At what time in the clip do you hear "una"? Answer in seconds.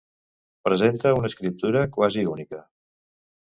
1.17-1.29